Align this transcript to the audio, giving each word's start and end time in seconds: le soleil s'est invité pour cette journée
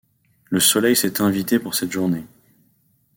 le 0.49 0.59
soleil 0.59 0.95
s'est 0.95 1.21
invité 1.21 1.59
pour 1.59 1.75
cette 1.75 1.91
journée 1.91 2.23